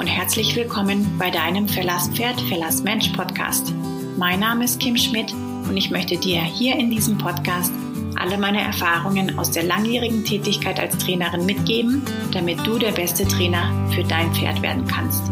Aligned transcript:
und 0.00 0.06
herzlich 0.06 0.56
willkommen 0.56 1.18
bei 1.18 1.28
deinem 1.30 1.68
Verlass 1.68 2.08
Pferd, 2.08 2.40
Verlass 2.40 2.82
Mensch 2.82 3.08
Podcast. 3.08 3.74
Mein 4.16 4.40
Name 4.40 4.64
ist 4.64 4.80
Kim 4.80 4.96
Schmidt 4.96 5.30
und 5.68 5.76
ich 5.76 5.90
möchte 5.90 6.16
dir 6.16 6.40
hier 6.40 6.74
in 6.76 6.90
diesem 6.90 7.18
Podcast 7.18 7.70
alle 8.16 8.38
meine 8.38 8.62
Erfahrungen 8.62 9.38
aus 9.38 9.50
der 9.50 9.64
langjährigen 9.64 10.24
Tätigkeit 10.24 10.80
als 10.80 10.96
Trainerin 10.96 11.44
mitgeben, 11.44 12.00
damit 12.32 12.66
du 12.66 12.78
der 12.78 12.92
beste 12.92 13.28
Trainer 13.28 13.70
für 13.90 14.02
dein 14.02 14.32
Pferd 14.32 14.62
werden 14.62 14.86
kannst. 14.86 15.22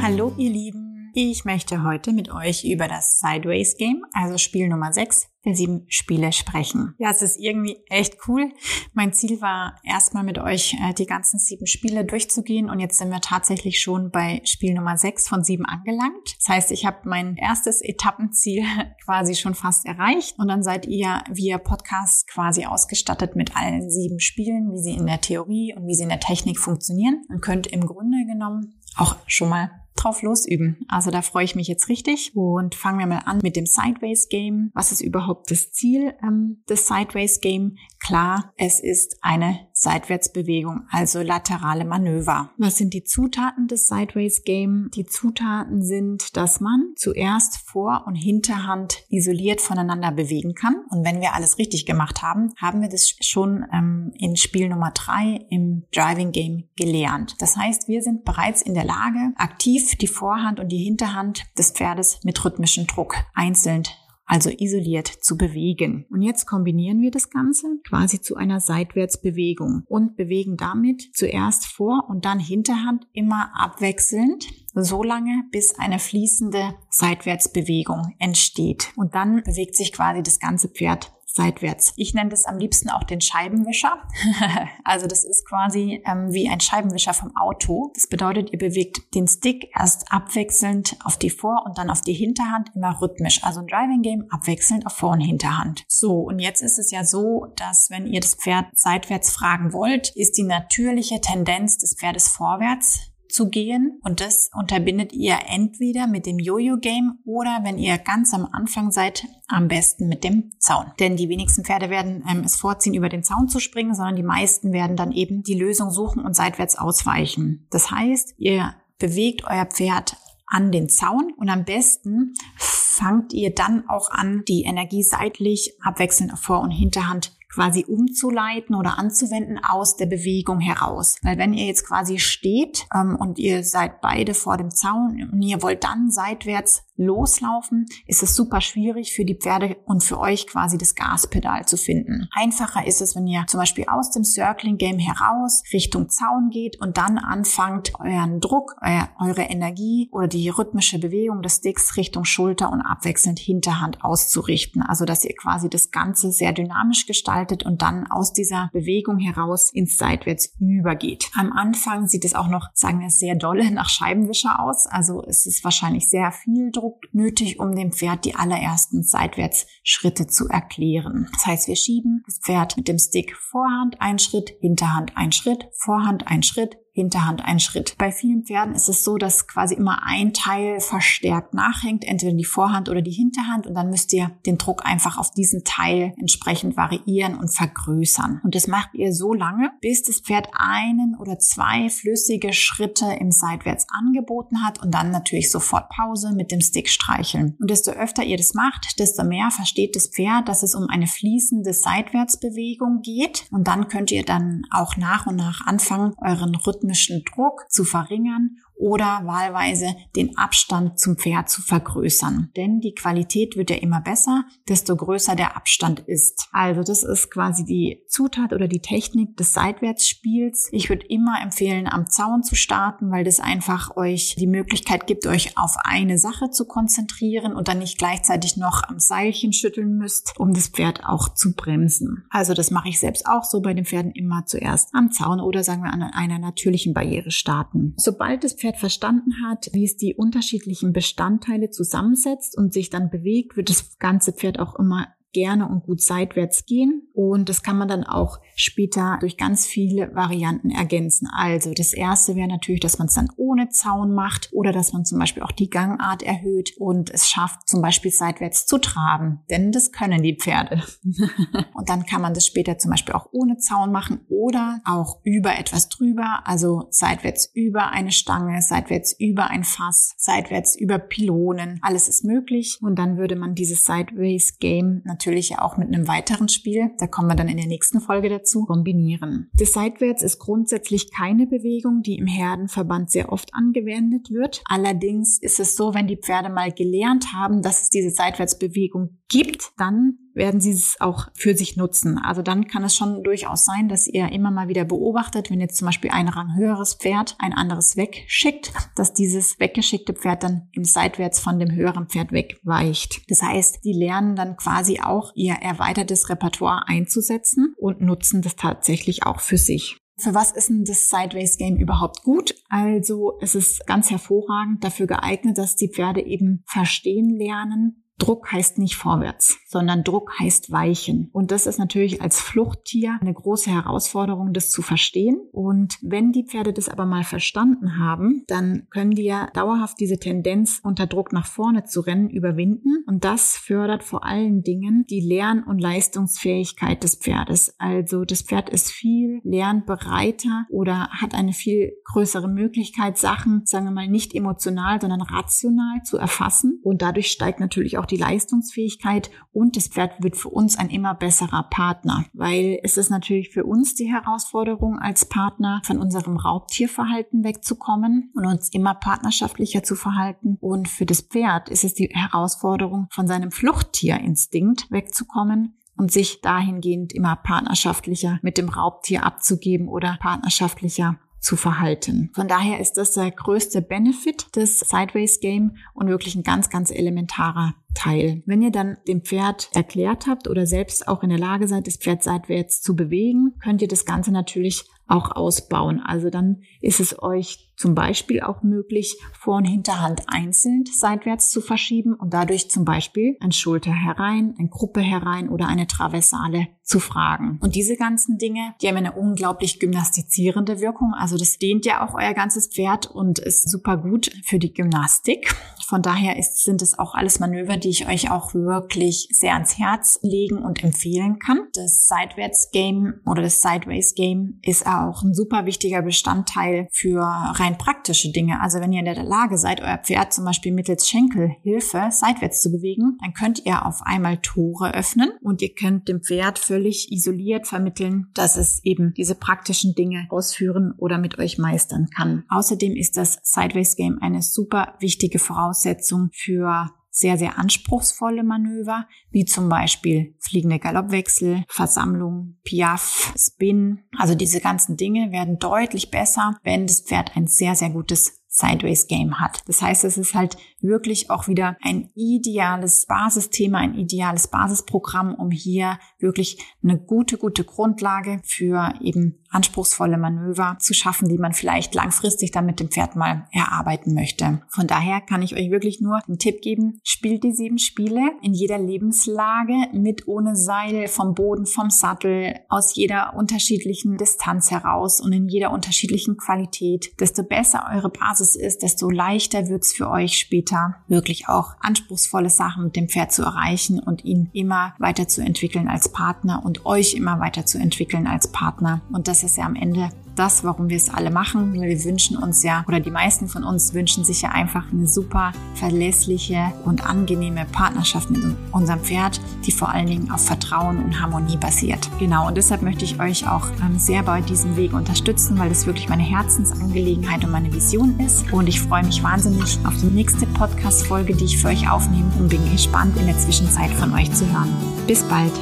Hallo 0.00 0.32
ihr 0.36 0.50
Lieben. 0.50 0.77
Ich 1.20 1.44
möchte 1.44 1.82
heute 1.82 2.12
mit 2.12 2.30
euch 2.30 2.62
über 2.62 2.86
das 2.86 3.18
Sideways 3.18 3.76
Game, 3.76 4.04
also 4.12 4.38
Spiel 4.38 4.68
Nummer 4.68 4.92
6 4.92 5.26
der 5.44 5.54
sieben 5.54 5.86
Spiele 5.88 6.32
sprechen. 6.32 6.94
Ja, 6.98 7.10
es 7.10 7.22
ist 7.22 7.38
irgendwie 7.38 7.78
echt 7.88 8.16
cool. 8.26 8.52
Mein 8.92 9.12
Ziel 9.12 9.40
war 9.40 9.76
erstmal 9.82 10.24
mit 10.24 10.38
euch 10.38 10.74
äh, 10.74 10.92
die 10.94 11.06
ganzen 11.06 11.38
sieben 11.38 11.66
Spiele 11.66 12.04
durchzugehen 12.04 12.68
und 12.68 12.80
jetzt 12.80 12.98
sind 12.98 13.10
wir 13.10 13.20
tatsächlich 13.20 13.80
schon 13.80 14.10
bei 14.10 14.42
Spiel 14.44 14.74
Nummer 14.74 14.96
6 14.96 15.28
von 15.28 15.44
sieben 15.44 15.64
angelangt. 15.64 16.36
Das 16.38 16.48
heißt, 16.48 16.72
ich 16.72 16.84
habe 16.84 16.98
mein 17.04 17.36
erstes 17.36 17.80
Etappenziel 17.80 18.64
quasi 19.04 19.34
schon 19.34 19.54
fast 19.54 19.86
erreicht 19.86 20.38
und 20.38 20.48
dann 20.48 20.62
seid 20.62 20.86
ihr 20.86 21.22
via 21.30 21.58
Podcast 21.58 22.28
quasi 22.28 22.66
ausgestattet 22.66 23.36
mit 23.36 23.56
allen 23.56 23.90
sieben 23.90 24.20
Spielen, 24.20 24.70
wie 24.72 24.82
sie 24.82 24.94
in 24.94 25.06
der 25.06 25.20
Theorie 25.20 25.74
und 25.74 25.86
wie 25.86 25.94
sie 25.94 26.02
in 26.02 26.10
der 26.10 26.20
Technik 26.20 26.58
funktionieren 26.58 27.22
und 27.28 27.40
könnt 27.40 27.66
im 27.68 27.86
Grunde 27.86 28.18
genommen 28.26 28.74
auch 28.96 29.16
schon 29.26 29.48
mal 29.48 29.70
drauf 30.02 30.22
losüben. 30.22 30.84
Also 30.88 31.10
da 31.10 31.22
freue 31.22 31.44
ich 31.44 31.54
mich 31.54 31.68
jetzt 31.68 31.88
richtig 31.88 32.32
und 32.34 32.74
fangen 32.74 32.98
wir 32.98 33.06
mal 33.06 33.22
an 33.24 33.40
mit 33.42 33.56
dem 33.56 33.66
Sideways 33.66 34.28
Game. 34.28 34.70
Was 34.74 34.92
ist 34.92 35.00
überhaupt 35.00 35.50
das 35.50 35.72
Ziel 35.72 36.14
ähm, 36.22 36.62
des 36.68 36.86
Sideways 36.86 37.40
Game? 37.40 37.76
Klar, 38.08 38.54
es 38.56 38.80
ist 38.80 39.18
eine 39.20 39.68
Seitwärtsbewegung, 39.74 40.86
also 40.90 41.20
laterale 41.20 41.84
Manöver. 41.84 42.52
Was 42.56 42.78
sind 42.78 42.94
die 42.94 43.04
Zutaten 43.04 43.68
des 43.68 43.86
Sideways 43.86 44.44
Game? 44.44 44.88
Die 44.94 45.04
Zutaten 45.04 45.82
sind, 45.82 46.34
dass 46.34 46.58
man 46.58 46.94
zuerst 46.96 47.58
Vor- 47.68 48.04
und 48.06 48.14
Hinterhand 48.14 49.04
isoliert 49.10 49.60
voneinander 49.60 50.10
bewegen 50.10 50.54
kann. 50.54 50.76
Und 50.88 51.04
wenn 51.04 51.20
wir 51.20 51.34
alles 51.34 51.58
richtig 51.58 51.84
gemacht 51.84 52.22
haben, 52.22 52.54
haben 52.56 52.80
wir 52.80 52.88
das 52.88 53.14
schon 53.20 53.66
ähm, 53.74 54.10
in 54.18 54.38
Spiel 54.38 54.70
Nummer 54.70 54.92
drei 54.92 55.44
im 55.50 55.84
Driving 55.94 56.32
Game 56.32 56.64
gelernt. 56.76 57.34
Das 57.40 57.58
heißt, 57.58 57.88
wir 57.88 58.00
sind 58.00 58.24
bereits 58.24 58.62
in 58.62 58.72
der 58.72 58.86
Lage, 58.86 59.34
aktiv 59.36 59.96
die 59.96 60.06
Vorhand 60.06 60.60
und 60.60 60.72
die 60.72 60.82
Hinterhand 60.82 61.44
des 61.58 61.72
Pferdes 61.72 62.20
mit 62.24 62.42
rhythmischem 62.42 62.86
Druck 62.86 63.16
einzeln 63.34 63.82
also 64.28 64.50
isoliert 64.50 65.08
zu 65.08 65.36
bewegen. 65.36 66.06
Und 66.10 66.22
jetzt 66.22 66.46
kombinieren 66.46 67.00
wir 67.00 67.10
das 67.10 67.30
Ganze 67.30 67.66
quasi 67.88 68.20
zu 68.20 68.36
einer 68.36 68.60
Seitwärtsbewegung 68.60 69.82
und 69.86 70.16
bewegen 70.16 70.56
damit 70.56 71.10
zuerst 71.14 71.66
Vor- 71.66 72.06
und 72.08 72.24
dann 72.24 72.38
Hinterhand 72.38 73.06
immer 73.12 73.50
abwechselnd, 73.54 74.46
so 74.74 75.02
lange 75.02 75.44
bis 75.50 75.76
eine 75.78 75.98
fließende 75.98 76.74
Seitwärtsbewegung 76.90 78.14
entsteht. 78.18 78.92
Und 78.96 79.14
dann 79.14 79.42
bewegt 79.42 79.74
sich 79.74 79.92
quasi 79.92 80.22
das 80.22 80.38
ganze 80.38 80.68
Pferd 80.68 81.10
seitwärts. 81.38 81.92
Ich 81.96 82.14
nenne 82.14 82.30
das 82.30 82.44
am 82.44 82.58
liebsten 82.58 82.90
auch 82.90 83.04
den 83.04 83.20
Scheibenwischer. 83.20 84.02
also 84.84 85.06
das 85.06 85.24
ist 85.24 85.46
quasi 85.46 86.02
ähm, 86.04 86.32
wie 86.32 86.48
ein 86.48 86.60
Scheibenwischer 86.60 87.14
vom 87.14 87.34
Auto. 87.36 87.92
Das 87.94 88.08
bedeutet, 88.08 88.52
ihr 88.52 88.58
bewegt 88.58 89.14
den 89.14 89.28
Stick 89.28 89.70
erst 89.74 90.12
abwechselnd 90.12 90.96
auf 91.04 91.16
die 91.16 91.30
Vor- 91.30 91.64
und 91.64 91.78
dann 91.78 91.90
auf 91.90 92.02
die 92.02 92.12
Hinterhand, 92.12 92.70
immer 92.74 93.00
rhythmisch. 93.00 93.42
Also 93.44 93.60
ein 93.60 93.68
Driving 93.68 94.02
Game 94.02 94.26
abwechselnd 94.30 94.84
auf 94.84 94.94
Vor- 94.94 95.12
und 95.12 95.20
Hinterhand. 95.20 95.84
So, 95.86 96.20
und 96.22 96.40
jetzt 96.40 96.60
ist 96.60 96.78
es 96.78 96.90
ja 96.90 97.04
so, 97.04 97.46
dass 97.56 97.88
wenn 97.88 98.06
ihr 98.06 98.20
das 98.20 98.34
Pferd 98.34 98.66
seitwärts 98.74 99.30
fragen 99.30 99.72
wollt, 99.72 100.10
ist 100.16 100.36
die 100.36 100.42
natürliche 100.42 101.20
Tendenz 101.20 101.78
des 101.78 101.94
Pferdes 101.94 102.28
vorwärts 102.28 103.07
zu 103.28 103.48
gehen. 103.48 104.00
Und 104.02 104.20
das 104.20 104.50
unterbindet 104.54 105.12
ihr 105.12 105.38
entweder 105.46 106.06
mit 106.06 106.26
dem 106.26 106.38
Jojo-Game 106.38 107.18
oder 107.24 107.60
wenn 107.62 107.78
ihr 107.78 107.98
ganz 107.98 108.34
am 108.34 108.48
Anfang 108.52 108.90
seid, 108.90 109.24
am 109.46 109.68
besten 109.68 110.08
mit 110.08 110.24
dem 110.24 110.52
Zaun. 110.58 110.86
Denn 110.98 111.16
die 111.16 111.28
wenigsten 111.28 111.64
Pferde 111.64 111.90
werden 111.90 112.24
ähm, 112.28 112.42
es 112.44 112.56
vorziehen, 112.56 112.94
über 112.94 113.08
den 113.08 113.22
Zaun 113.22 113.48
zu 113.48 113.60
springen, 113.60 113.94
sondern 113.94 114.16
die 114.16 114.22
meisten 114.22 114.72
werden 114.72 114.96
dann 114.96 115.12
eben 115.12 115.42
die 115.42 115.58
Lösung 115.58 115.90
suchen 115.90 116.24
und 116.24 116.34
seitwärts 116.34 116.76
ausweichen. 116.76 117.66
Das 117.70 117.90
heißt, 117.90 118.34
ihr 118.38 118.74
bewegt 118.98 119.44
euer 119.44 119.66
Pferd 119.66 120.16
an 120.46 120.72
den 120.72 120.88
Zaun 120.88 121.32
und 121.36 121.48
am 121.50 121.64
besten 121.64 122.34
fangt 122.56 123.32
ihr 123.32 123.54
dann 123.54 123.88
auch 123.88 124.10
an, 124.10 124.42
die 124.48 124.62
Energie 124.62 125.02
seitlich 125.02 125.74
abwechselnd 125.82 126.38
Vor- 126.38 126.62
und 126.62 126.70
Hinterhand 126.70 127.37
quasi 127.52 127.84
umzuleiten 127.84 128.74
oder 128.74 128.98
anzuwenden 128.98 129.58
aus 129.62 129.96
der 129.96 130.06
Bewegung 130.06 130.60
heraus. 130.60 131.16
Weil 131.22 131.38
wenn 131.38 131.54
ihr 131.54 131.66
jetzt 131.66 131.86
quasi 131.86 132.18
steht 132.18 132.86
ähm, 132.94 133.16
und 133.18 133.38
ihr 133.38 133.64
seid 133.64 134.00
beide 134.00 134.34
vor 134.34 134.56
dem 134.56 134.70
Zaun 134.70 135.28
und 135.32 135.42
ihr 135.42 135.62
wollt 135.62 135.84
dann 135.84 136.10
seitwärts 136.10 136.84
loslaufen, 136.96 137.86
ist 138.06 138.22
es 138.22 138.34
super 138.34 138.60
schwierig 138.60 139.12
für 139.12 139.24
die 139.24 139.36
Pferde 139.36 139.76
und 139.84 140.02
für 140.02 140.18
euch 140.18 140.48
quasi 140.48 140.76
das 140.78 140.94
Gaspedal 140.96 141.64
zu 141.64 141.76
finden. 141.76 142.28
Einfacher 142.32 142.86
ist 142.86 143.00
es, 143.00 143.14
wenn 143.14 143.26
ihr 143.26 143.44
zum 143.46 143.60
Beispiel 143.60 143.86
aus 143.88 144.10
dem 144.10 144.24
Circling 144.24 144.78
Game 144.78 144.98
heraus 144.98 145.62
Richtung 145.72 146.08
Zaun 146.08 146.50
geht 146.50 146.80
und 146.80 146.98
dann 146.98 147.18
anfangt, 147.18 147.92
euren 148.00 148.40
Druck, 148.40 148.74
euer, 148.82 149.08
eure 149.20 149.42
Energie 149.42 150.08
oder 150.10 150.26
die 150.26 150.48
rhythmische 150.48 150.98
Bewegung 150.98 151.40
des 151.40 151.56
Sticks 151.56 151.96
Richtung 151.96 152.24
Schulter 152.24 152.72
und 152.72 152.82
abwechselnd 152.82 153.38
Hinterhand 153.38 154.02
auszurichten. 154.02 154.82
Also, 154.82 155.04
dass 155.04 155.24
ihr 155.24 155.34
quasi 155.36 155.70
das 155.70 155.92
Ganze 155.92 156.32
sehr 156.32 156.52
dynamisch 156.52 157.06
gestaltet 157.06 157.37
und 157.64 157.82
dann 157.82 158.06
aus 158.10 158.32
dieser 158.32 158.70
Bewegung 158.72 159.18
heraus 159.18 159.72
ins 159.72 159.96
Seitwärts 159.96 160.52
übergeht. 160.58 161.30
Am 161.34 161.52
Anfang 161.52 162.08
sieht 162.08 162.24
es 162.24 162.34
auch 162.34 162.48
noch, 162.48 162.70
sagen 162.74 163.00
wir, 163.00 163.10
sehr 163.10 163.36
dolle 163.36 163.70
nach 163.70 163.88
Scheibenwischer 163.88 164.60
aus. 164.60 164.86
Also, 164.86 165.22
es 165.24 165.46
ist 165.46 165.62
wahrscheinlich 165.62 166.08
sehr 166.08 166.32
viel 166.32 166.70
Druck 166.72 166.88
Druck 166.88 167.12
nötig, 167.12 167.60
um 167.60 167.74
dem 167.74 167.92
Pferd 167.92 168.24
die 168.24 168.34
allerersten 168.34 169.02
Seitwärtsschritte 169.02 170.26
zu 170.26 170.48
erklären. 170.48 171.28
Das 171.32 171.46
heißt, 171.46 171.68
wir 171.68 171.76
schieben 171.76 172.22
das 172.26 172.38
Pferd 172.38 172.76
mit 172.76 172.88
dem 172.88 172.98
Stick 172.98 173.36
Vorhand 173.36 174.00
ein 174.00 174.18
Schritt, 174.18 174.54
Hinterhand 174.60 175.16
ein 175.16 175.32
Schritt, 175.32 175.68
Vorhand 175.74 176.26
ein 176.26 176.42
Schritt, 176.42 176.78
Hinterhand 176.98 177.44
einen 177.44 177.60
Schritt. 177.60 177.94
Bei 177.96 178.10
vielen 178.10 178.42
Pferden 178.44 178.74
ist 178.74 178.88
es 178.88 179.04
so, 179.04 179.18
dass 179.18 179.46
quasi 179.46 179.74
immer 179.74 180.00
ein 180.04 180.34
Teil 180.34 180.80
verstärkt 180.80 181.54
nachhängt, 181.54 182.04
entweder 182.04 182.32
die 182.32 182.44
Vorhand 182.44 182.88
oder 182.88 183.02
die 183.02 183.12
Hinterhand 183.12 183.68
und 183.68 183.74
dann 183.74 183.88
müsst 183.88 184.12
ihr 184.12 184.32
den 184.46 184.58
Druck 184.58 184.84
einfach 184.84 185.16
auf 185.16 185.30
diesen 185.30 185.62
Teil 185.62 186.12
entsprechend 186.18 186.76
variieren 186.76 187.36
und 187.36 187.54
vergrößern. 187.54 188.40
Und 188.42 188.56
das 188.56 188.66
macht 188.66 188.94
ihr 188.94 189.14
so 189.14 189.32
lange, 189.32 189.70
bis 189.80 190.02
das 190.02 190.18
Pferd 190.18 190.48
einen 190.54 191.14
oder 191.20 191.38
zwei 191.38 191.88
flüssige 191.88 192.52
Schritte 192.52 193.06
im 193.20 193.30
Seitwärts 193.30 193.86
angeboten 193.90 194.64
hat 194.64 194.82
und 194.82 194.92
dann 194.92 195.12
natürlich 195.12 195.52
sofort 195.52 195.88
Pause 195.90 196.32
mit 196.34 196.50
dem 196.50 196.60
Stick 196.60 196.88
streicheln. 196.88 197.56
Und 197.60 197.70
desto 197.70 197.92
öfter 197.92 198.24
ihr 198.24 198.38
das 198.38 198.54
macht, 198.54 198.98
desto 198.98 199.22
mehr 199.22 199.52
versteht 199.52 199.94
das 199.94 200.08
Pferd, 200.08 200.48
dass 200.48 200.64
es 200.64 200.74
um 200.74 200.88
eine 200.88 201.06
fließende 201.06 201.72
Seitwärtsbewegung 201.72 203.02
geht 203.02 203.46
und 203.52 203.68
dann 203.68 203.86
könnt 203.86 204.10
ihr 204.10 204.24
dann 204.24 204.62
auch 204.72 204.96
nach 204.96 205.28
und 205.28 205.36
nach 205.36 205.64
anfangen, 205.64 206.14
euren 206.20 206.56
Rhythmus 206.56 206.87
rhythmischen 206.88 207.22
Druck 207.24 207.70
zu 207.70 207.84
verringern 207.84 208.58
oder 208.78 209.22
wahlweise 209.24 209.96
den 210.16 210.38
Abstand 210.38 210.98
zum 210.98 211.16
Pferd 211.16 211.50
zu 211.50 211.62
vergrößern. 211.62 212.50
Denn 212.56 212.80
die 212.80 212.94
Qualität 212.94 213.56
wird 213.56 213.70
ja 213.70 213.76
immer 213.76 214.00
besser, 214.00 214.44
desto 214.68 214.96
größer 214.96 215.34
der 215.34 215.56
Abstand 215.56 216.00
ist. 216.00 216.48
Also 216.52 216.82
das 216.82 217.02
ist 217.02 217.30
quasi 217.30 217.64
die 217.64 218.04
Zutat 218.08 218.52
oder 218.52 218.68
die 218.68 218.80
Technik 218.80 219.36
des 219.36 219.52
Seitwärtsspiels. 219.52 220.68
Ich 220.72 220.88
würde 220.88 221.06
immer 221.06 221.42
empfehlen, 221.42 221.88
am 221.88 222.06
Zaun 222.06 222.42
zu 222.42 222.54
starten, 222.54 223.10
weil 223.10 223.24
das 223.24 223.40
einfach 223.40 223.96
euch 223.96 224.36
die 224.38 224.46
Möglichkeit 224.46 225.06
gibt, 225.06 225.26
euch 225.26 225.58
auf 225.58 225.76
eine 225.82 226.18
Sache 226.18 226.50
zu 226.50 226.66
konzentrieren 226.66 227.54
und 227.54 227.68
dann 227.68 227.80
nicht 227.80 227.98
gleichzeitig 227.98 228.56
noch 228.56 228.84
am 228.84 228.98
Seilchen 229.00 229.52
schütteln 229.52 229.96
müsst, 229.96 230.34
um 230.38 230.54
das 230.54 230.68
Pferd 230.68 231.04
auch 231.04 231.34
zu 231.34 231.54
bremsen. 231.54 232.24
Also 232.30 232.54
das 232.54 232.70
mache 232.70 232.88
ich 232.88 233.00
selbst 233.00 233.26
auch 233.26 233.44
so 233.44 233.60
bei 233.60 233.74
den 233.74 233.84
Pferden 233.84 234.12
immer 234.12 234.44
zuerst 234.46 234.94
am 234.94 235.10
Zaun 235.10 235.40
oder 235.40 235.64
sagen 235.64 235.82
wir 235.82 235.92
an 235.92 236.02
einer 236.02 236.38
natürlichen 236.38 236.94
Barriere 236.94 237.30
starten. 237.30 237.94
Sobald 237.96 238.44
das 238.44 238.54
Pferd 238.54 238.67
Pferd 238.68 238.80
verstanden 238.80 239.32
hat, 239.46 239.70
wie 239.72 239.84
es 239.84 239.96
die 239.96 240.14
unterschiedlichen 240.14 240.92
Bestandteile 240.92 241.70
zusammensetzt 241.70 242.56
und 242.56 242.74
sich 242.74 242.90
dann 242.90 243.08
bewegt, 243.08 243.56
wird 243.56 243.70
das 243.70 243.98
ganze 243.98 244.32
Pferd 244.32 244.58
auch 244.58 244.78
immer 244.78 245.08
gerne 245.32 245.68
und 245.68 245.84
gut 245.84 246.02
seitwärts 246.02 246.64
gehen. 246.66 247.08
Und 247.12 247.48
das 247.48 247.62
kann 247.62 247.78
man 247.78 247.88
dann 247.88 248.04
auch 248.04 248.38
später 248.54 249.18
durch 249.20 249.36
ganz 249.36 249.66
viele 249.66 250.14
Varianten 250.14 250.70
ergänzen. 250.70 251.28
Also 251.36 251.72
das 251.74 251.92
erste 251.92 252.36
wäre 252.36 252.48
natürlich, 252.48 252.80
dass 252.80 252.98
man 252.98 253.08
es 253.08 253.14
dann 253.14 253.30
ohne 253.36 253.68
Zaun 253.68 254.14
macht 254.14 254.50
oder 254.52 254.72
dass 254.72 254.92
man 254.92 255.04
zum 255.04 255.18
Beispiel 255.18 255.42
auch 255.42 255.52
die 255.52 255.70
Gangart 255.70 256.22
erhöht 256.22 256.72
und 256.78 257.10
es 257.10 257.28
schafft, 257.28 257.68
zum 257.68 257.82
Beispiel 257.82 258.10
seitwärts 258.10 258.66
zu 258.66 258.78
traben. 258.78 259.40
Denn 259.50 259.72
das 259.72 259.92
können 259.92 260.22
die 260.22 260.36
Pferde. 260.36 260.82
und 261.74 261.88
dann 261.88 262.06
kann 262.06 262.22
man 262.22 262.34
das 262.34 262.46
später 262.46 262.78
zum 262.78 262.90
Beispiel 262.90 263.14
auch 263.14 263.28
ohne 263.32 263.58
Zaun 263.58 263.92
machen 263.92 264.20
oder 264.28 264.80
auch 264.84 265.20
über 265.24 265.58
etwas 265.58 265.88
drüber. 265.88 266.42
Also 266.44 266.88
seitwärts 266.90 267.50
über 267.54 267.90
eine 267.90 268.12
Stange, 268.12 268.60
seitwärts 268.62 269.14
über 269.18 269.50
ein 269.50 269.64
Fass, 269.64 270.14
seitwärts 270.16 270.76
über 270.76 270.98
Pylonen. 270.98 271.78
Alles 271.82 272.08
ist 272.08 272.24
möglich. 272.24 272.78
Und 272.80 272.98
dann 272.98 273.18
würde 273.18 273.36
man 273.36 273.54
dieses 273.54 273.84
Sideways 273.84 274.58
Game 274.58 275.02
natürlich 275.18 275.58
auch 275.58 275.76
mit 275.76 275.88
einem 275.88 276.06
weiteren 276.06 276.48
Spiel, 276.48 276.92
da 276.98 277.08
kommen 277.08 277.28
wir 277.28 277.34
dann 277.34 277.48
in 277.48 277.56
der 277.56 277.66
nächsten 277.66 278.00
Folge 278.00 278.28
dazu, 278.28 278.64
kombinieren. 278.66 279.50
Das 279.52 279.72
Seitwärts 279.72 280.22
ist 280.22 280.38
grundsätzlich 280.38 281.10
keine 281.12 281.46
Bewegung, 281.46 282.02
die 282.02 282.18
im 282.18 282.28
Herdenverband 282.28 283.10
sehr 283.10 283.32
oft 283.32 283.52
angewendet 283.52 284.30
wird. 284.30 284.62
Allerdings 284.66 285.38
ist 285.42 285.58
es 285.58 285.74
so, 285.74 285.92
wenn 285.92 286.06
die 286.06 286.16
Pferde 286.16 286.50
mal 286.50 286.70
gelernt 286.70 287.32
haben, 287.32 287.62
dass 287.62 287.82
es 287.82 287.90
diese 287.90 288.10
Seitwärtsbewegung 288.10 289.18
gibt, 289.28 289.72
dann 289.76 290.18
werden 290.34 290.60
sie 290.60 290.72
es 290.72 290.96
auch 291.00 291.28
für 291.34 291.56
sich 291.56 291.76
nutzen. 291.76 292.18
Also 292.18 292.42
dann 292.42 292.66
kann 292.66 292.84
es 292.84 292.96
schon 292.96 293.22
durchaus 293.22 293.64
sein, 293.64 293.88
dass 293.88 294.06
ihr 294.06 294.30
immer 294.30 294.50
mal 294.50 294.68
wieder 294.68 294.84
beobachtet, 294.84 295.50
wenn 295.50 295.60
jetzt 295.60 295.76
zum 295.76 295.86
Beispiel 295.86 296.10
ein 296.10 296.28
Rang 296.28 296.56
höheres 296.56 296.94
Pferd 296.94 297.36
ein 297.38 297.52
anderes 297.52 297.96
wegschickt, 297.96 298.72
dass 298.96 299.12
dieses 299.12 299.58
weggeschickte 299.58 300.12
Pferd 300.12 300.42
dann 300.44 300.68
im 300.72 300.84
Seitwärts 300.84 301.40
von 301.40 301.58
dem 301.58 301.72
höheren 301.72 302.06
Pferd 302.06 302.32
wegweicht. 302.32 303.22
Das 303.28 303.42
heißt, 303.42 303.84
die 303.84 303.92
lernen 303.92 304.36
dann 304.36 304.56
quasi 304.56 305.00
auch 305.00 305.32
ihr 305.34 305.54
erweitertes 305.54 306.28
Repertoire 306.28 306.86
einzusetzen 306.86 307.74
und 307.76 308.00
nutzen 308.00 308.42
das 308.42 308.56
tatsächlich 308.56 309.24
auch 309.26 309.40
für 309.40 309.58
sich. 309.58 309.98
Für 310.20 310.34
was 310.34 310.50
ist 310.50 310.68
denn 310.68 310.84
das 310.84 311.08
Sideways 311.08 311.58
Game 311.58 311.76
überhaupt 311.76 312.24
gut? 312.24 312.56
Also 312.68 313.38
es 313.40 313.54
ist 313.54 313.86
ganz 313.86 314.10
hervorragend 314.10 314.82
dafür 314.82 315.06
geeignet, 315.06 315.58
dass 315.58 315.76
die 315.76 315.88
Pferde 315.88 316.20
eben 316.20 316.64
verstehen 316.66 317.30
lernen, 317.30 318.02
Druck 318.18 318.50
heißt 318.52 318.78
nicht 318.78 318.96
vorwärts, 318.96 319.58
sondern 319.68 320.02
Druck 320.02 320.38
heißt 320.38 320.72
weichen. 320.72 321.30
Und 321.32 321.50
das 321.52 321.66
ist 321.66 321.78
natürlich 321.78 322.20
als 322.20 322.40
Fluchttier 322.40 323.16
eine 323.20 323.32
große 323.32 323.70
Herausforderung, 323.70 324.52
das 324.52 324.70
zu 324.70 324.82
verstehen. 324.82 325.40
Und 325.52 325.98
wenn 326.02 326.32
die 326.32 326.44
Pferde 326.44 326.72
das 326.72 326.88
aber 326.88 327.06
mal 327.06 327.22
verstanden 327.22 327.98
haben, 327.98 328.44
dann 328.48 328.86
können 328.90 329.12
die 329.12 329.24
ja 329.24 329.48
dauerhaft 329.54 330.00
diese 330.00 330.18
Tendenz, 330.18 330.80
unter 330.82 331.06
Druck 331.06 331.32
nach 331.32 331.46
vorne 331.46 331.84
zu 331.84 332.00
rennen, 332.00 332.28
überwinden. 332.28 333.04
Und 333.06 333.24
das 333.24 333.56
fördert 333.56 334.02
vor 334.02 334.24
allen 334.24 334.62
Dingen 334.62 335.04
die 335.08 335.20
Lern- 335.20 335.62
und 335.62 335.78
Leistungsfähigkeit 335.78 337.02
des 337.04 337.16
Pferdes. 337.16 337.74
Also 337.78 338.24
das 338.24 338.42
Pferd 338.42 338.68
ist 338.68 338.90
viel 338.90 339.40
lernbereiter 339.44 340.66
oder 340.70 341.08
hat 341.10 341.34
eine 341.34 341.52
viel 341.52 341.92
größere 342.04 342.48
Möglichkeit, 342.48 343.16
Sachen, 343.16 343.62
sagen 343.64 343.84
wir 343.84 343.92
mal, 343.92 344.08
nicht 344.08 344.34
emotional, 344.34 345.00
sondern 345.00 345.22
rational 345.22 346.02
zu 346.02 346.16
erfassen. 346.16 346.80
Und 346.82 347.02
dadurch 347.02 347.30
steigt 347.30 347.60
natürlich 347.60 347.96
auch 347.96 348.07
die 348.10 348.16
Leistungsfähigkeit 348.16 349.30
und 349.52 349.76
das 349.76 349.88
Pferd 349.88 350.22
wird 350.22 350.36
für 350.36 350.48
uns 350.48 350.76
ein 350.78 350.90
immer 350.90 351.14
besserer 351.14 351.64
Partner, 351.64 352.24
weil 352.32 352.80
es 352.82 352.96
ist 352.96 353.10
natürlich 353.10 353.50
für 353.50 353.64
uns 353.64 353.94
die 353.94 354.12
Herausforderung 354.12 354.98
als 354.98 355.24
Partner 355.24 355.80
von 355.84 355.98
unserem 355.98 356.36
Raubtierverhalten 356.36 357.44
wegzukommen 357.44 358.32
und 358.34 358.46
uns 358.46 358.70
immer 358.70 358.94
partnerschaftlicher 358.94 359.82
zu 359.82 359.94
verhalten 359.94 360.58
und 360.60 360.88
für 360.88 361.06
das 361.06 361.20
Pferd 361.20 361.68
ist 361.68 361.84
es 361.84 361.94
die 361.94 362.10
Herausforderung 362.12 363.08
von 363.10 363.26
seinem 363.26 363.50
Fluchttierinstinkt 363.50 364.90
wegzukommen 364.90 365.74
und 365.96 366.12
sich 366.12 366.40
dahingehend 366.40 367.12
immer 367.12 367.36
partnerschaftlicher 367.36 368.38
mit 368.42 368.56
dem 368.56 368.68
Raubtier 368.68 369.24
abzugeben 369.24 369.88
oder 369.88 370.16
partnerschaftlicher 370.20 371.18
zu 371.40 371.56
verhalten. 371.56 372.30
Von 372.34 372.48
daher 372.48 372.80
ist 372.80 372.94
das 372.94 373.12
der 373.12 373.30
größte 373.30 373.82
Benefit 373.82 374.54
des 374.56 374.80
Sideways 374.80 375.40
Game 375.40 375.76
und 375.94 376.08
wirklich 376.08 376.34
ein 376.34 376.42
ganz, 376.42 376.68
ganz 376.68 376.90
elementarer 376.90 377.74
Teil. 377.98 378.42
Wenn 378.46 378.62
ihr 378.62 378.70
dann 378.70 378.96
dem 379.08 379.22
Pferd 379.22 379.70
erklärt 379.74 380.26
habt 380.28 380.48
oder 380.48 380.66
selbst 380.66 381.08
auch 381.08 381.24
in 381.24 381.30
der 381.30 381.38
Lage 381.38 381.66
seid, 381.66 381.86
das 381.88 381.96
Pferd 381.96 382.22
seitwärts 382.22 382.80
zu 382.80 382.94
bewegen, 382.94 383.54
könnt 383.62 383.82
ihr 383.82 383.88
das 383.88 384.04
Ganze 384.04 384.30
natürlich 384.30 384.84
auch 385.08 385.34
ausbauen. 385.34 386.00
Also 386.04 386.30
dann 386.30 386.62
ist 386.80 387.00
es 387.00 387.20
euch 387.20 387.72
zum 387.76 387.94
Beispiel 387.94 388.42
auch 388.42 388.62
möglich, 388.62 389.16
Vor- 389.32 389.56
und 389.56 389.64
Hinterhand 389.64 390.22
einzeln 390.26 390.84
seitwärts 390.84 391.50
zu 391.50 391.60
verschieben 391.60 392.14
und 392.14 392.34
dadurch 392.34 392.70
zum 392.70 392.84
Beispiel 392.84 393.36
ein 393.40 393.52
Schulter 393.52 393.92
herein, 393.92 394.54
ein 394.58 394.68
Gruppe 394.68 395.00
herein 395.00 395.48
oder 395.48 395.66
eine 395.68 395.86
Traversale 395.86 396.68
zu 396.82 397.00
fragen. 397.00 397.58
Und 397.62 397.74
diese 397.74 397.96
ganzen 397.96 398.38
Dinge, 398.38 398.74
die 398.82 398.88
haben 398.88 398.96
eine 398.96 399.12
unglaublich 399.12 399.78
gymnastizierende 399.78 400.80
Wirkung. 400.80 401.14
Also 401.16 401.36
das 401.36 401.58
dehnt 401.58 401.86
ja 401.86 402.06
auch 402.06 402.14
euer 402.14 402.34
ganzes 402.34 402.66
Pferd 402.66 403.06
und 403.06 403.38
ist 403.38 403.70
super 403.70 403.96
gut 403.96 404.30
für 404.44 404.58
die 404.58 404.72
Gymnastik. 404.72 405.54
Von 405.86 406.02
daher 406.02 406.36
ist, 406.36 406.64
sind 406.64 406.82
es 406.82 406.98
auch 406.98 407.14
alles 407.14 407.40
Manöver, 407.40 407.76
die 407.76 407.87
ich 407.88 408.08
euch 408.08 408.30
auch 408.30 408.54
wirklich 408.54 409.28
sehr 409.30 409.54
ans 409.54 409.78
Herz 409.78 410.18
legen 410.22 410.58
und 410.58 410.82
empfehlen 410.82 411.38
kann. 411.38 411.60
Das 411.74 412.06
Seitwärts-Game 412.06 413.20
oder 413.26 413.42
das 413.42 413.62
Sideways-Game 413.62 414.60
ist 414.62 414.86
auch 414.86 415.22
ein 415.22 415.34
super 415.34 415.66
wichtiger 415.66 416.02
Bestandteil 416.02 416.88
für 416.92 417.20
rein 417.20 417.78
praktische 417.78 418.30
Dinge. 418.32 418.60
Also 418.60 418.80
wenn 418.80 418.92
ihr 418.92 419.00
in 419.00 419.04
der 419.04 419.22
Lage 419.22 419.58
seid, 419.58 419.80
euer 419.80 419.98
Pferd 419.98 420.32
zum 420.32 420.44
Beispiel 420.44 420.72
mittels 420.72 421.08
Schenkelhilfe 421.08 422.08
seitwärts 422.10 422.60
zu 422.60 422.70
bewegen, 422.70 423.18
dann 423.20 423.34
könnt 423.34 423.64
ihr 423.64 423.84
auf 423.86 424.00
einmal 424.02 424.38
Tore 424.38 424.94
öffnen 424.94 425.30
und 425.42 425.62
ihr 425.62 425.74
könnt 425.74 426.08
dem 426.08 426.22
Pferd 426.22 426.58
völlig 426.58 427.10
isoliert 427.12 427.66
vermitteln, 427.66 428.28
dass 428.34 428.56
es 428.56 428.84
eben 428.84 429.14
diese 429.14 429.34
praktischen 429.34 429.94
Dinge 429.94 430.26
ausführen 430.30 430.94
oder 430.98 431.18
mit 431.18 431.38
euch 431.38 431.58
meistern 431.58 432.08
kann. 432.14 432.44
Außerdem 432.48 432.94
ist 432.96 433.16
das 433.16 433.38
Sideways-Game 433.42 434.18
eine 434.20 434.42
super 434.42 434.94
wichtige 435.00 435.38
Voraussetzung 435.38 436.30
für 436.32 436.90
sehr, 437.18 437.36
sehr 437.36 437.58
anspruchsvolle 437.58 438.44
Manöver, 438.44 439.08
wie 439.30 439.44
zum 439.44 439.68
Beispiel 439.68 440.36
fliegende 440.38 440.78
Galoppwechsel, 440.78 441.64
Versammlung, 441.68 442.58
Piaf, 442.62 443.34
Spin. 443.36 444.04
Also 444.16 444.36
diese 444.36 444.60
ganzen 444.60 444.96
Dinge 444.96 445.32
werden 445.32 445.58
deutlich 445.58 446.12
besser, 446.12 446.56
wenn 446.62 446.86
das 446.86 447.00
Pferd 447.00 447.36
ein 447.36 447.48
sehr, 447.48 447.74
sehr 447.74 447.90
gutes 447.90 448.38
Sideways 448.46 449.08
Game 449.08 449.40
hat. 449.40 449.62
Das 449.66 449.82
heißt, 449.82 450.04
es 450.04 450.16
ist 450.16 450.34
halt 450.34 450.56
wirklich 450.80 451.30
auch 451.30 451.48
wieder 451.48 451.76
ein 451.82 452.10
ideales 452.14 453.06
Basisthema, 453.06 453.78
ein 453.78 453.94
ideales 453.94 454.48
Basisprogramm, 454.48 455.34
um 455.34 455.50
hier 455.50 455.98
wirklich 456.18 456.58
eine 456.82 456.98
gute, 456.98 457.36
gute 457.36 457.64
Grundlage 457.64 458.40
für 458.44 458.94
eben 459.00 459.44
anspruchsvolle 459.50 460.18
Manöver 460.18 460.76
zu 460.80 460.94
schaffen, 460.94 461.28
die 461.28 461.38
man 461.38 461.52
vielleicht 461.52 461.94
langfristig 461.94 462.50
dann 462.50 462.66
mit 462.66 462.80
dem 462.80 462.90
Pferd 462.90 463.16
mal 463.16 463.46
erarbeiten 463.52 464.14
möchte. 464.14 464.60
Von 464.68 464.86
daher 464.86 465.20
kann 465.20 465.42
ich 465.42 465.54
euch 465.54 465.70
wirklich 465.70 466.00
nur 466.00 466.20
einen 466.26 466.38
Tipp 466.38 466.60
geben, 466.60 467.00
spielt 467.02 467.44
die 467.44 467.52
sieben 467.52 467.78
Spiele 467.78 468.32
in 468.42 468.52
jeder 468.52 468.78
Lebenslage 468.78 469.74
mit 469.92 470.28
ohne 470.28 470.56
Seil, 470.56 471.08
vom 471.08 471.34
Boden, 471.34 471.66
vom 471.66 471.90
Sattel, 471.90 472.54
aus 472.68 472.94
jeder 472.94 473.34
unterschiedlichen 473.34 474.16
Distanz 474.16 474.70
heraus 474.70 475.20
und 475.20 475.32
in 475.32 475.48
jeder 475.48 475.72
unterschiedlichen 475.72 476.36
Qualität. 476.36 477.18
Desto 477.20 477.42
besser 477.42 477.88
eure 477.94 478.10
Basis 478.10 478.56
ist, 478.56 478.82
desto 478.82 479.10
leichter 479.10 479.68
wird 479.68 479.84
es 479.84 479.92
für 479.92 480.10
euch 480.10 480.38
später 480.38 480.96
wirklich 481.08 481.48
auch 481.48 481.76
anspruchsvolle 481.80 482.50
Sachen 482.50 482.84
mit 482.84 482.96
dem 482.96 483.08
Pferd 483.08 483.32
zu 483.32 483.42
erreichen 483.42 483.98
und 483.98 484.24
ihn 484.24 484.50
immer 484.52 484.94
weiterzuentwickeln 484.98 485.88
als 485.88 486.10
Partner 486.10 486.62
und 486.64 486.86
euch 486.86 487.14
immer 487.14 487.40
weiterzuentwickeln 487.40 488.26
als 488.26 488.52
Partner. 488.52 489.02
Und 489.12 489.28
das 489.28 489.37
das 489.38 489.52
ist 489.52 489.56
ja 489.56 489.66
am 489.66 489.76
Ende 489.76 490.08
das, 490.34 490.64
warum 490.64 490.88
wir 490.88 490.96
es 490.96 491.10
alle 491.10 491.30
machen. 491.30 491.74
Wir 491.74 492.04
wünschen 492.04 492.36
uns 492.36 492.62
ja, 492.62 492.84
oder 492.88 492.98
die 492.98 493.10
meisten 493.10 493.48
von 493.48 493.62
uns 493.64 493.94
wünschen 493.94 494.24
sich 494.24 494.42
ja 494.42 494.50
einfach 494.50 494.84
eine 494.92 495.06
super 495.06 495.52
verlässliche 495.74 496.72
und 496.84 497.04
angenehme 497.04 497.64
Partnerschaft 497.70 498.30
mit 498.30 498.42
unserem 498.72 499.00
Pferd, 499.00 499.40
die 499.64 499.72
vor 499.72 499.90
allen 499.90 500.06
Dingen 500.06 500.30
auf 500.30 500.44
Vertrauen 500.44 501.04
und 501.04 501.20
Harmonie 501.20 501.56
basiert. 501.56 502.08
Genau, 502.18 502.48
und 502.48 502.56
deshalb 502.56 502.82
möchte 502.82 503.04
ich 503.04 503.20
euch 503.20 503.48
auch 503.48 503.68
ähm, 503.80 503.98
sehr 503.98 504.22
bei 504.22 504.40
diesem 504.40 504.76
Weg 504.76 504.92
unterstützen, 504.92 505.58
weil 505.58 505.70
es 505.70 505.86
wirklich 505.86 506.08
meine 506.08 506.22
Herzensangelegenheit 506.22 507.44
und 507.44 507.52
meine 507.52 507.72
Vision 507.72 508.18
ist. 508.20 508.52
Und 508.52 508.68
ich 508.68 508.80
freue 508.80 509.04
mich 509.04 509.22
wahnsinnig 509.22 509.78
auf 509.84 509.96
die 510.00 510.06
nächste 510.06 510.46
Podcast-Folge, 510.46 511.34
die 511.34 511.44
ich 511.44 511.58
für 511.58 511.68
euch 511.68 511.88
aufnehme 511.88 512.30
und 512.38 512.48
bin 512.48 512.70
gespannt, 512.72 513.16
in 513.18 513.26
der 513.26 513.38
Zwischenzeit 513.38 513.90
von 513.90 514.12
euch 514.14 514.32
zu 514.32 514.46
hören. 514.52 514.72
Bis 515.06 515.22
bald! 515.24 515.52